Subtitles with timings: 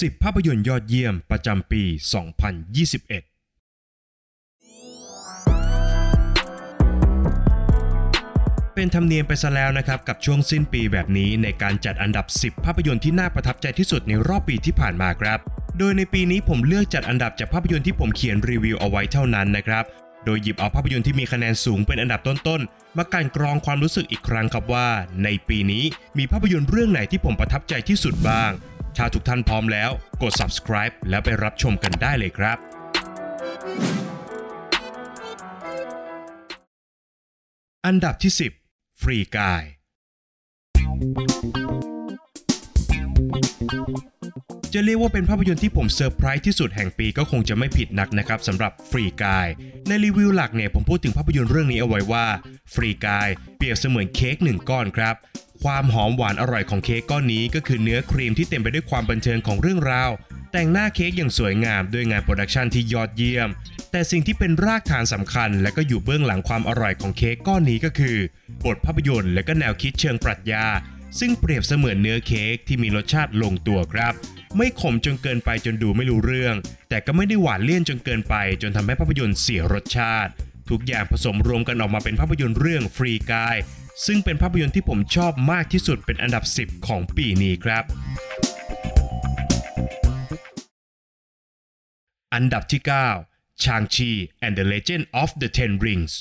[0.00, 3.06] 10 ภาพยนตร์ยอดเยี่ยมประจำปี 2021
[8.74, 15.38] เป็นธรรมเนียมไปซะแล้วนะครับ กับช่วงสิ้นปีแบบนี้ในการจัดอันดับ 10 ภาพยนตร์ที่น่าประทับใจที่สุดในรอบปีที่ผ่านมาครับ
[15.78, 19.84] โดยในปีนี้ผมเลือกจัดอันดับจากภาพยนตร์ที่ผมเขียนรีวิวเอาไว้เท่านั้นนะครับ
[20.24, 24.88] โดยหยิบเอาภาพยนตร์ที่มีคะแนนสูงเป็นอันดับต้นๆ มาการกรองความรู้สึกอีกครั้งครับว่า
[25.24, 25.84] ในปีนี้
[26.18, 28.50] มีภาพยนตร์เรื่องไหนที่ผมประทับใจที่สุดบ้าง
[28.96, 29.90] ถ้าทุกท่านพร้อมแล้ว
[30.22, 32.58] กด subscribe แล้วไปรับชมกันได้เลยครับ
[37.86, 38.32] อันดับที่
[38.66, 39.62] 10 ฟรีกาย
[44.72, 49.48] จะเรียกว่าเป็นภาพยนตร์ที่ผมเซอร์ไพรส์ที่สุดแห่งปีก็คงจะไม่ผิดนักนะครับสำหรับฟรีกาย
[49.88, 52.26] ในรีวิวหลักเนี่ยผมพูดถึงภาพยนตร์เรื่องนี้เอาไว้ว่า
[52.74, 55.14] Free Guy เปรียบเสมือนเค้กหนึ่งก้อนครับ
[55.64, 60.10] ความหอมหวานอร่อยของเค้กก้อนนี้ก็คือเนื้อครีมที่เต็มไปด้วยความบันเทิงของเรื่องราว
[60.52, 63.48] แต่งหน้าเค้กอย่างสวยงามด้วยงานโปรดักชันที่ยอดเยี่ยม
[63.92, 68.16] แต่สิ่งที่เป็นรากฐานสำคัญ และก็อยู่เบื้องหลังความอร่อยของเค้กก้อนนี้ก็คือ
[68.64, 70.64] บทภาพยนตร์และก็แนวคิดเชิงปรัชญา
[71.18, 74.12] ซึ่งเปรียบเสมือนเนื้อเค้กที่มีรสชาติลงตัวครับ
[74.56, 76.54] ไม่ขมจนเกินไปจนดูไม่รู้เรื่อง
[76.88, 80.32] แต่ก็ไม่ได้หวานเลี่ยนจนเกินไป จนทำให้ภาพยนตร์เสียรสชาติ
[80.70, 83.56] ทุกอย่างผสมรวมกันออกมาเป็นภาพยนตร์เรื่อง Free Guy
[84.06, 87.84] ซึ่งเป็นภาพยนตร์ที่ผมชอบมากที่สุดเป็นอันดับ 10 ของปีนี้ครับ
[92.34, 92.82] อันดับที่
[93.20, 94.10] 9 Shang-Chi
[94.44, 96.12] and the Legend of the Ten Rings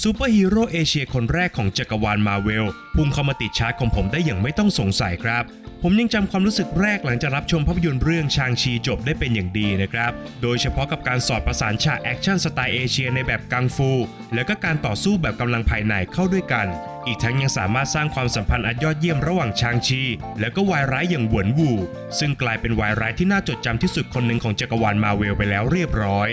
[0.00, 5.44] ซูเปอร์ฮีโร่เอเชียคนแรกของจักรวาลมาเวลพุ่งเข้ามาติดชาร์ตของผมได้อย่างไม่ต้องสงสัยครับ
[5.82, 10.12] ผมยังจำความรู้สึกแรกหลังจากรับชมภาพยนตร์เรื่อง Shang-Chi จบได้เป็นอย่างดีนะครับ
[10.42, 13.90] โดยเฉพาะกับการสอดประสานฉากแอคชั่นสไตล์เอเชียในแบบกังฟู
[14.34, 16.66] แล้วก็การต่อสู้แบบกำลังภายในเข้าด้วยกัน
[17.06, 20.02] อีกทั้งยังสามารถสร้างความสัมพันธ์อันยอดเยี่ยมระหว่าง Shang-Chi
[20.40, 21.70] แล้วก็วายร้ายอย่าง Wenwu
[22.18, 26.28] ซึ่งกลายเป็นวายร้ายที่น่าจดจำที่สุดคนหนึ่งของจักรวาลมาเวลไปแล้วเรียบร้อย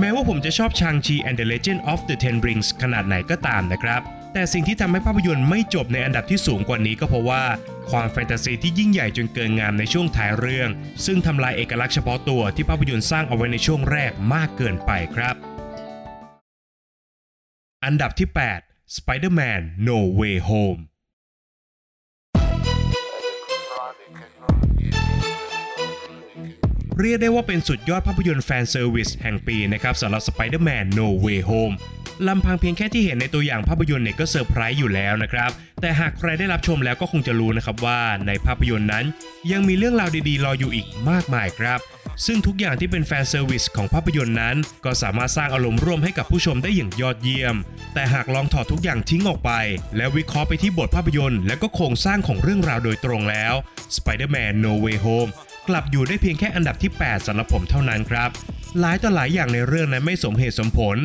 [0.00, 4.02] แม้ว่าผมจะชอบชางชี and the Legend of the Ten Rings ขนาดไหนก็ตามนะครับ
[4.32, 7.42] แต่สิ่งที่ทำให้ภาพยนตร์ไม่จบในอันดับที่สูงกว่านี้ก็เพราะว่า
[7.90, 10.70] ความแฟนตาซีที่ยิ่งใหญ่จนเกินงามในช่วงท้ายเรื่อง
[11.06, 15.34] ซึ่งทำลายเอกลักษณ์เฉพาะตัวที่ภาพยนตร์สร้างเอาไว้ในช่วงแรกมากเกินไปครับ
[17.84, 18.28] อันดับที่
[18.62, 20.80] 8 Spider-Man No Way Home
[27.00, 31.74] เรียกได้ว่าเป็นสุดยอดภาพยนตร์ fan service แห่งปีนะครับสำหรับ Spider-Man No Way Home
[32.28, 35.50] ลำพังเพียงแค่ที่เห็นในตัวอย่างภาพยนตร์เนี่ยก็เซอร์ไพรส์อยู่แล้วนะครับ
[35.80, 39.04] แต่หากใครได้รับชมแล้วก็คงจะรู้นะครับว่าในภาพยนตร์นั้น
[39.52, 41.80] ยังมีเรื่องราวดีๆ รออยู่อีกมากมายครับ
[42.26, 47.56] ซึ่งทุกอย่างที่เป็น fan service ของภาพยนตร์นั้น ก็สามารถสร้างอารมณ์ร่วมให้กับผู้ชมได้อย่างยอดเยี่ยม
[47.94, 49.50] แต่หากลองถอดทุกอย่างทิ้งออกไป
[49.96, 53.54] แล้ววิเคราะห์ไปที่บทภาพยนตร์ และก็โครงสร้างของเรื่องราวโดยตรงแล้ว
[53.96, 55.30] Spider-Man No Way Home
[55.68, 58.30] กลับอยู่ได้เพียงแค่อันดับที่ 8สำหรับผมเท่านั้นครับ
[58.80, 60.96] หลายต่อหลายอย่างในเรื่องนั้นไม่สมเหตุสมผล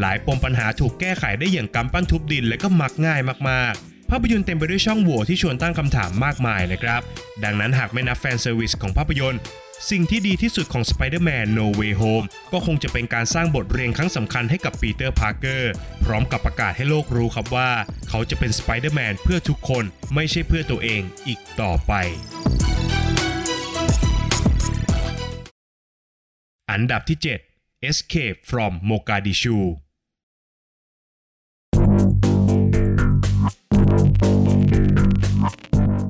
[0.00, 7.00] หลายปมปัญหาถูกแก้ไขได้อย่างกำปั้นทุบดินและก็มักง่ายมากๆภาพยนตร์เต็มไปด้วยช่องโหว่ที่ชวนตั้งคำถามมากมายนะครับ
[7.44, 9.40] ดังนั้นหากไม่นับ fan service ของภาพยนตร์
[9.90, 15.72] สิ่งที่ดีที่สุดของ Spider-Man No Way Home ก็คงจะเป็นการสร้างบทเรียนครั้งสำคัญให้กับ Peter Parker
[16.04, 17.70] พร้อมกับประกาศให้โลกรู้ครับว่า
[18.08, 19.84] เขาจะเป็น Spider-Man เพื่อทุกคน
[20.14, 21.92] ไม่ใช่เพื่อตัวเองอีกต่อไป
[26.72, 27.18] อันดับที่
[27.52, 29.58] 7 Escape from Mogadishu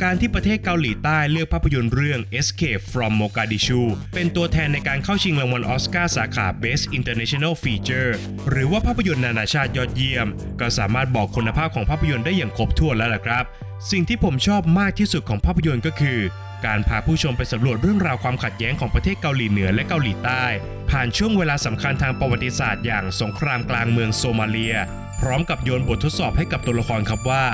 [0.03, 3.83] การที่ประเทศเกาหลีใต้เลือกภาพยนตร์เรื่อง Escape from Mogadishu
[4.15, 8.11] เป็นตัวแทนในการเข้าชิงรางวัลออสการ์สาขา Best International Feature
[8.51, 10.29] หรือว่าภาพยนตร์นานาชาติยอดเยี่ยม
[10.61, 13.45] ก็สามารถบอกคุณภาพของภาพยนตร์ได้อย่างครบถ้วนแล้วล่ะครับ
[13.91, 16.19] สิ่งที่ผมชอบมากที่สุดของภาพยนตร์ก็คือ
[16.67, 20.45] การพาผู้ชมไปสำรวจเรื่องราวความขัดแย้งของประเทศเกาหลีเหนือและเกาหลีใต้
[20.91, 24.77] ผ่านช่วงเวลาสำคัญทางประวัติศาสตร์อย่างสงครามกลางเมืองโซมาเลีย
[25.21, 27.45] พร้อมกับโยนบททดสอบให้กับตัวละครครับว่า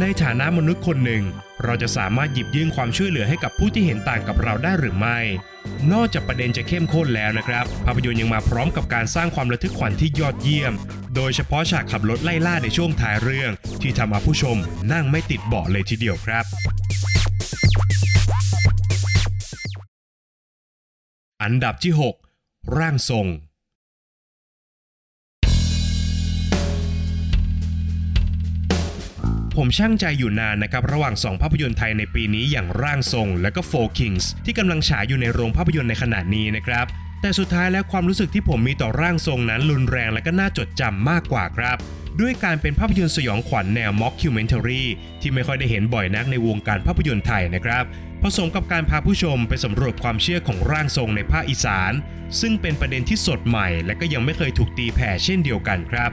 [0.00, 1.22] ในฐานะมนุษย์คนหนึ่ง
[1.64, 5.18] เราจะสามารถหยิบยื่นความช่วยเหลือให้กับผู้ที่เห็นต่างกับเราได้หรือไม่
[5.92, 10.72] นอกจากประเด็นจะเข้มข้นแล้วนะครับ ภาพยนตร์ยังมาพร้อมกับการสร้างความระทึกขวัญที่ยอดเยี่ยม
[11.16, 13.50] โดยเฉพาะฉากขับรถไล่ล่าในช่วงท้ายเรื่อง
[13.82, 14.56] ที่ทำเอาผู้ชม
[14.92, 16.44] นั่งไม่ติดเบาะเลยทีเดียวครับ
[21.44, 21.92] อันดับที่
[22.32, 23.26] 6 ร่างทรง
[29.56, 36.86] ผมช่างใจอยู่นานนะครับ ระหว่าง 2 ภาพยนตร์ไทยในปีนี้อย่างร่างทรง และก็ Four Kings ที่กำลังฉายอยู่ในโรงภาพยนตร์ในขณะนี้นะครับ
[37.20, 41.76] แต่สุดท้ายแล้วความรู้สึกที่ผมมีต่อร่างทรงนั้นรุนแรงและก็น่าจดจำมากกว่าครับ
[42.20, 44.82] ด้วยการเป็นภาพยนตร์สยองขวัญแนว mockumentary
[45.20, 47.84] ที่ไม่ค่อยได้เห็นบ่อยนักในวงการภาพยนตร์ไทยนะครับ
[48.22, 51.92] ผสมกับการพาผู้ชมไปสำรวจความเชื่อของร่างทรงในภาคอีสาน
[52.40, 56.10] ซึ่งเป็นประเด็นที่สดใหม่ และก็ยังไม่เคยถูกตีแผ่เช่นเดียวกันครับ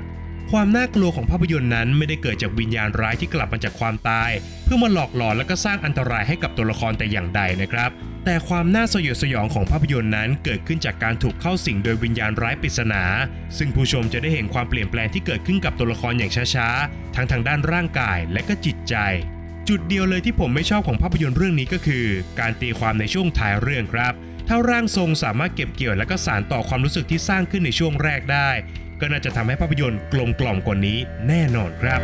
[0.51, 4.31] ความน่ากลัวของภาพยนตร์นั้นไม่ได้เกิดจากวิญญาณร้ายที่กลับมาจากความตาย
[4.63, 7.89] เพื่อมาหลอกหลอนและก็สร้างอันตรายให้กับตัวละครแต่อย่างใดนะครับ
[8.25, 13.03] แต่ความน่าสยดสยองของภาพยนตร์นั้นเกิดขึ้นจากการถูกเข้าสิงโดยวิญญาณร้ายปริศนา
[13.57, 18.95] ซึ่งผู้ชมจะได้เห็นความเปลี่ยนแปลงที่เกิดขึ้นกับตัวละครอย่างช้าๆทั้งทางด้านร่างกายและก็จิตใจ
[19.69, 22.05] จุดเดียวเลยที่ผมไม่ชอบของภาพยนตร์เรื่องนี้ก็คือ
[22.39, 24.13] การตีความในช่วงท้ายเรื่องครับ
[24.47, 28.49] ถ้าร่างทรงสามารถเก็บเกี่ยวและก็สานต่อความรู้สึกที่สร้างขึ้นในช่วงแรกได้
[28.99, 30.97] ก็น่าจะทำให้ภาพยนตร์กลมกล่อมกว่านี้
[31.27, 32.01] แน่นอนครับ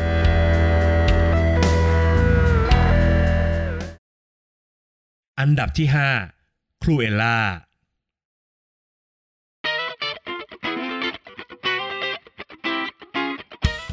[5.40, 5.88] อันดับที่
[6.36, 7.38] 5 ครูเอล่า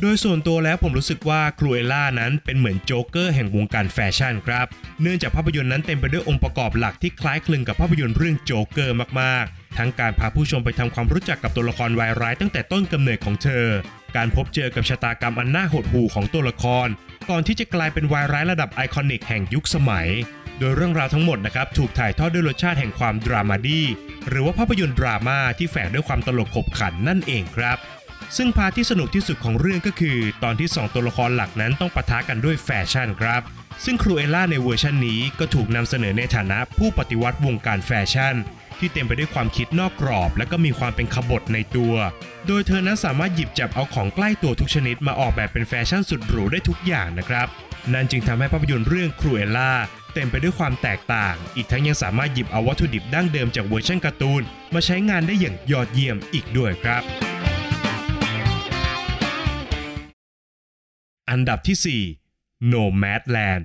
[0.03, 4.67] โดยส่วนตัวแล้วผมรู้สึกว่า Cruella นั้นเป็นเหมือนโจ๊กเกอร์แห่งวงการแฟชั่นครับ
[5.03, 13.67] เนื่องจากภาพยนตร์นั้นเต็มไปด้วยองค์ประกอบหลักที่คล้ายคลึงกับภาพยนตร์เรื่องโจ๊กเกอร์มากๆ ทั้งการพาผู้ชมไปทำความรู้จักกับตัวละครวายร้ายตั้งแต่ต้นกำเนิดของเธอ
[14.17, 16.89] การพบเจอกับชะตากรรมอันน่าหดหู่ของตัวละคร
[17.31, 20.09] ก่อนที่จะกลายเป็นวายร้ายระดับ iconic แห่งยุคสมัย
[20.59, 23.81] โดยเรื่องราวทั้งหมดนะครับถูกถ่ายทอดด้วยรสชาติแห่งความ dramedy
[24.29, 27.79] หรือว่าภาพยนตร์ดราม่าที่แฝงด้วยความตลกขบขันนั่นเองครับ
[28.37, 33.43] ซึ่ง part ที่สนุกที่สุดของเรื่องก็คือ ตอนที่ 2 ตัวละครหลักนั้นต้องปะทะกันด้วยแฟชั่นครับ
[33.85, 38.35] ซึ่ง Cruella ในเวอร์ชันนี้ก็ถูกนำเสนอในฐานะผู้ปฏิวัติวงการแฟชั่น
[38.79, 41.95] ที่เต็มไปด้วยความคิดนอกกรอบ และก็มีความเป็นขบถในตัว
[42.47, 47.49] โดยเธอนั้นสามารถหยิบจับเอาของใกล้ตัวทุกชนิดมาออกแบบเป็นแฟชั่นสุดหรูได้ทุกอย่างนะครับ
[47.93, 49.73] นั่นจึงทำให้ภาพยนตร์เรื่อง Cruella
[50.15, 54.43] เต็มไปด้วยความแตกต่าง อีกทั้งยังสามารถหยิบเอาวัตถุดิบดั้งเดิมจากเวอร์ชันการ์ตูน
[54.75, 57.03] มาใช้งานได้อย่างยอดเยี่ยมอีกด้วยครับ
[61.35, 63.65] อันดับที่ 4 Nomadland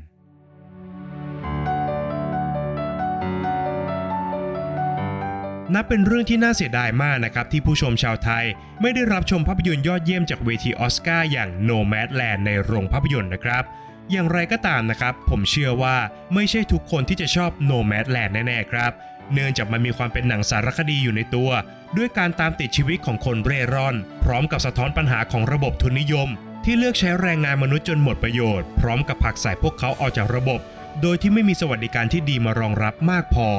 [5.74, 8.46] นับเป็นเรื่องที่น่าเสียดายมากนะครับที่ผู้ชมชาวไทย
[8.82, 13.64] ไม่ได้รับชมภาพยนตร์ยอดเยี่ยมจากเวทีออสการ์อย่าง Nomadland ในโรงภาพยนตร์นะครับ
[14.12, 15.96] อย่างไรก็ตามนะครับ ผมเชื่อว่า
[16.34, 18.92] ไม่ใช่ทุกคนที่จะชอบ Nomadland แน่ๆครับ
[19.34, 21.50] เนื่องจากมันมีความเป็นหนังสารคดีอยู่ในตัว
[21.98, 26.30] ด้วยการตามติดชีวิตของคนเร่ร่อน พร้อมกับสะท้อนปัญหาของระบบทุนนิยม
[26.68, 30.60] ที่เลือกใช้แรงงานมนุษย์จนหมดประโยชน์ พร้อมกับผลักใส่พวกเขาออกจากระบบ
[31.02, 33.50] โดยที่ไม่มีสวัสดิการที่ดีมารองรับมากพอ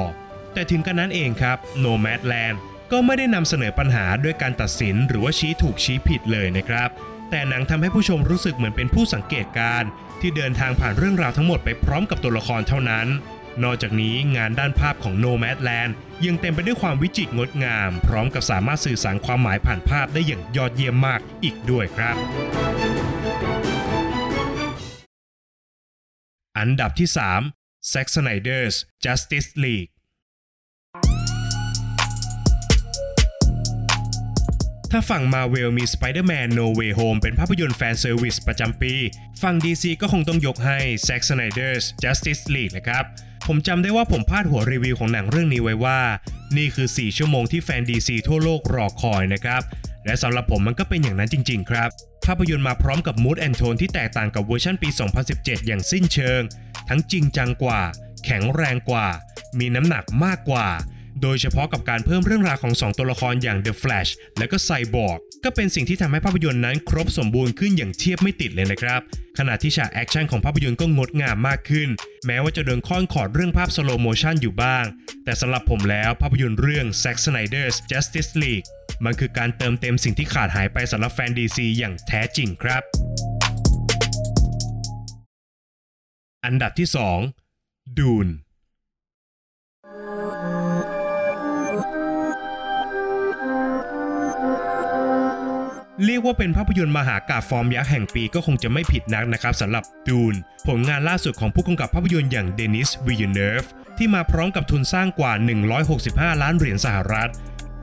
[0.53, 2.55] แต่ถึงกันนั้นเองครับ Nomadland
[2.91, 6.89] ก็ไม่ได้นำเสนอปัญหาด้วยการตัดสินหรือว่าชี้ถูกชี้ผิดเลยนะครับ
[7.29, 9.89] แต่หนังทำให้ผู้ชมรู้สึกเหมือนเป็นผู้สังเกตการณ์
[10.21, 13.07] ที่เดินทางผ่านเรื่องราวทั้งหมดไปพร้อมกับตัวละครเท่านั้น
[13.63, 15.91] นอกจากนี้งานด้านภาพของ Nomadland
[16.25, 22.15] ยังเต็มไปด้วยความวิจิตรงดงาม พร้อมกับสามารถสื่อสารความหมายผ่านภาพได้อย่างยอดเยี่ยมมากอีกด้วยครับ
[26.57, 27.09] อันดับที่
[27.49, 29.91] 3 Zack Snyder's Justice League
[34.91, 38.93] ถ้าฝั่ง Marvel มี Spider-Man No Way Home เป็นภาพยนตร์ fan service ประจำปี
[39.41, 43.03] ฝั่ง DC ก็คงต้องยกให้ Zack Snyder's Justice League นะครับ
[43.47, 45.99] ผมจำได้ว่าผมพาดหัวรีวิวของหนังเรื่องนี้ไว้ว่า
[46.57, 49.61] นี่คือ 4 ชั่วโมงที่แฟน DC ทั่วโลกรอคอยนะครับ
[50.07, 51.89] และสำหรับผมมันก็เป็นอย่างนั้นจริง ๆ ครับ
[52.25, 54.89] ภาพยนตร์มาพร้อมกับมูดแอนโทนที่แตกต่างกับเวอร์ชันปี
[55.27, 56.41] 2017 อย่างสิ้นเชิง
[56.89, 57.81] ทั้งจริงจังกว่า
[58.25, 59.07] แข็งแรงกว่า
[59.59, 60.67] มีน้ำหนักมากกว่า
[61.21, 69.01] โดยเฉพาะกับการเพิ่มเรื่องราวของ 2 ตัวละครอย่าง The Flash และก็ Cyborg ก็เป็นสิ่งที่ทำให้ภาพยนตร์นั้นครบสมบูรณ์ขึ้นอย่างเทียบไม่ติดเลยนะครับ
[69.37, 71.89] ขณะที่ฉากแอคชั่นของภาพยนตร์ก็งดงามมากขึ้น
[72.25, 74.85] แม้ว่าจะโดนค่อนขอดเรื่องภาพ slow motion อยู่บ้าง
[75.23, 78.67] แต่สำหรับผมแล้วภาพยนตร์เรื่อง Zack Snyder's Justice League
[79.05, 82.81] มันคือการเติมเต็มสิ่งที่ขาดหายไปสำหรับแฟน DC อย่างแท้จริงครับ
[86.45, 86.89] อันดับที่
[87.43, 88.13] 2 Dune
[96.05, 100.35] เรียกว่าเป็นภาพยนตร์มหากาพย์ฟอร์มยักษ์แห่งปีก็คงจะไม่ผิดนักนะครับสำหรับ Dune
[100.67, 103.63] ผลงานล่าสุดของผู้กำกับภาพยนตร์อย่าง Denis Villeneuve
[103.97, 105.33] ที่มาพร้อมกับทุนสร้างกว่า
[105.87, 107.31] 165 ล้านเหรียญสหรัฐ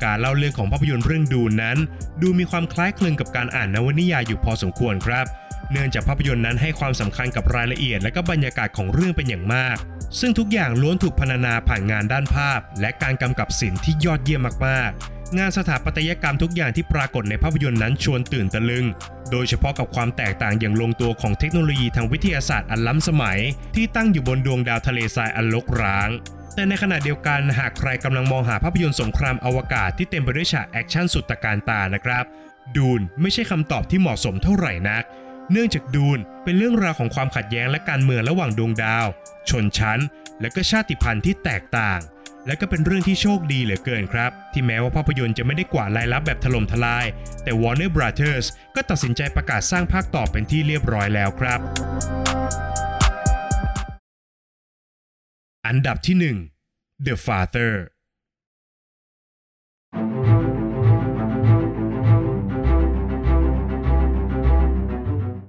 [0.04, 1.78] การเล่าเรื่องของภาพยนตร์เรื่อง Dune นั้น
[2.22, 5.26] ดูมีความคล้ายคลึงกับการอ่านนวนิยายอยู่พอสมควรครับ
[5.72, 9.76] เนื่องจากภาพยนตร์นั้นให้ความสำคัญกับรายละเอียดและก็บรรยากาศของเรื่องเป็นอย่างมาก
[10.20, 18.86] ซึ่งทุกอย่างล้วนถูกพรรณนาผ่านงานด้านภาพ และการกำกับศิลป์ที่ยอดเยี่ยมมากๆ งานสถาปัตยกรรมทุกอย่างที่ปรากฏในภาพยนตร์นั้นชวนตื่นตะลึง
[19.30, 23.38] โดยเฉพาะกับความแตกต่างอย่างลงตัวของเทคโนโลยีทางวิทยาศาสตร์อันล้ำสมัย
[23.76, 26.10] ที่ตั้งอยู่บนดวงดาวทะเลทรายอันรกร้าง
[26.54, 32.24] แต่ในขณะเดียวกันหากใครกำลังมองหาภาพยนตร์สงครามอวกาศที่เต็มไปด้วยฉากแอคชั่นสุดตระการตานะครับ
[32.76, 35.04] Dune ไม่ใช่คำตอบที่เหมาะสมเท่าไหร่นัก
[35.50, 39.06] เนื่องจาก Dune เป็นเรื่องราวของความขัดแย้งและการเมืองระหว่างดวงดาว
[39.50, 40.00] ชนชั้น
[40.40, 42.00] และก็ชาติพันธุ์ที่แตกต่าง
[42.46, 47.06] และก็เป็นเรื่องที่โชคดีเหลือเกินครับ ที่แม้ว่าภาพยนตร์จะไม่ได้กวาดรายรับแบบถล่มทลาย
[47.42, 51.60] แต่ Warner Brothers ก็ตัดสินใจประกาศสร้างภาคต่อเป็นที่เรียบร้อยแล้วครับ
[55.66, 57.72] อันดับที่ 1 The Father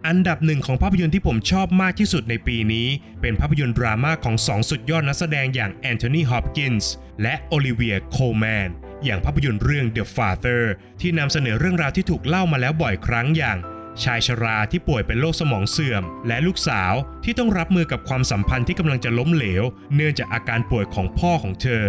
[0.08, 2.88] อันดับหนึ่งของภาพยนตร์ที่ผมชอบมากที่สุดในปีนี้
[3.22, 8.70] เป็นภาพยนตร์ดราม่าของสองสุดยอดนักแสดงอย่างแอนโทนี ฮอปกินส์และโอลิเวีย โคลแมน
[9.04, 10.64] อย่างภาพยนตร์เรื่อง The Father
[11.02, 13.58] ที่นำเสนอเรื่องราวที่ถูกเล่ามาแล้วบ่อยครั้งอย่าง
[14.04, 16.94] ชายชราที่ป่วยเป็นโรคสมองเสื่อม และลูกสาว
[17.24, 19.64] ที่ต้องรับมือกับความสัมพันธ์ที่กำลังจะล้มเหลว
[19.96, 21.86] เนื่องจากอาการป่วยของพ่อของเธอ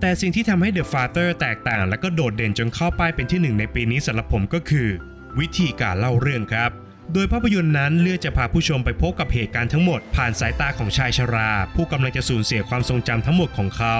[0.00, 4.88] แต่สิ่งที่ทำให้ The Father แตกต่าง และก็โดดเด่นจนเข้าป้ายเป็นที่หนึ่งในปีนี้สำหรับผมก็คือ
[5.38, 6.70] วิธีการเล่าเรื่องครับ
[7.12, 13.96] โดยภาพยนตร์นั้นเลือกจะพาผู้ชมไปพบกับเหตุการณ์ทั้งหมดผ่านสายตาของชายชรา ผู้กำลังจะสูญเสียความทรงจำทั้งหมดของเขา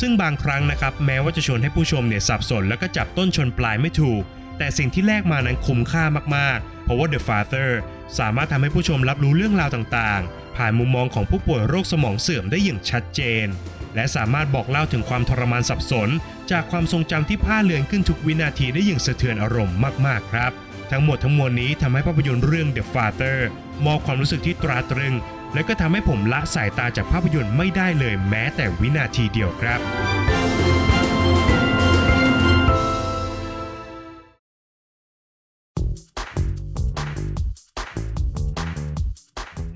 [0.00, 4.22] ซึ่งบางครั้งนะครับแม้ว่าจะชวนให้ผู้ชมเนี่ยสับสน แล้วก็จับต้นชนปลายไม่ถูก
[4.58, 6.04] แต่สิ่งที่แลกมานั้นคุ้มค่า
[6.36, 7.70] มากๆ เพราะว่า The Father
[8.18, 13.46] สามารถทำให้ผู้ชมรับรู้เรื่องราวต่างๆ ผ่านมุมมองของผู้ป่วยโรคสมองเสื่อมได้อย่างชัดเจน
[13.94, 16.08] และสามารถบอกเล่าถึงความทรมานสับสน
[16.50, 20.52] จากความทรงจำที่พล่าเลือนขึ้นทุกวินาทีได้อย่างสะเทือนอารมณ์มากๆครับ
[20.92, 23.38] ทั้งหมดทั้งมวลนี้ทำให้ภาพยนตร์เรื่อง The Father
[23.86, 25.14] มอบความรู้สึกที่ตราตรึง
[25.54, 29.80] และก็ทำให้ผมละสายตาจากภาพยนตร์ไม่ได้เลยแม้แต่วินาทีเดียวครับ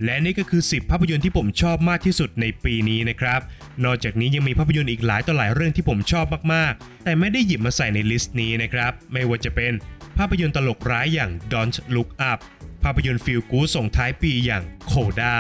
[0.04, 3.40] และนี่ก็คือ 10 ภาพยนตร์ที่ผมชอบมากที่สุดในปีนี้นะครับ
[3.85, 9.73] นอกจากนี้ยังมีภาพยนตร์อีกหลายต่อหลายเรื่องที่ผมชอบมาก ๆ แต่ไม่ได้หยิบมาใส่ในลิสต์นี้นะครับ ไม่ว่าจะเป็น
[10.18, 12.38] ภาพยนตร์ตลกร้ายอย่าง Don't Look Up
[12.85, 15.37] ภาพยนตร์ฟิลกูส่งท้ายปีอย่าง Coda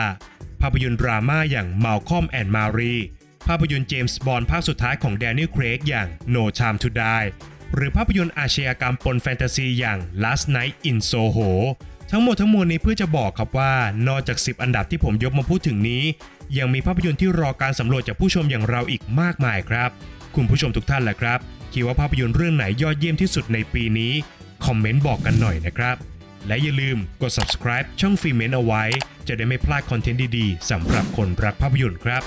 [0.60, 3.02] ภาพยนตร์ดราม่าอย่าง Malcolm and Marie
[3.48, 7.26] ภาพยนตร์เจมส์บอนด์ภาคสุดท้ายของ Daniel Craig อย่าง No Time to Die
[7.74, 11.50] หรือภาพยนตร์อาชญากรรมปนแฟนตาซีอย่าง Last Night in Soho
[12.10, 13.72] ทั้งหมดทั้งมวลนี้เพื่อจะบอกครับว่า
[14.08, 16.04] นอกจาก 10 อันดับที่ผมยกมาพูดถึงนี้
[16.58, 19.90] ยังมีภาพยนตร์ที่รอการสำรวจจากผู้ชมอย่างเราอีกมากมายครับ
[20.34, 21.38] คุณผู้ชมทุกท่านแหละครับ
[21.72, 24.12] คิดว่าภาพยนตร์เรื่องไหนยอดเยี่ยมที่สุดในปีนี้
[24.64, 25.96] คอมเมนต์บอกกันหน่อยนะครับ
[26.46, 28.84] และอย่าลืมกด subscribe ช่องฟีเมนเอาไว้
[29.28, 32.22] จะได้ไม่พลาดคอนเทนต์ดีๆสำหรับคนรักภาพยนตร์ครับ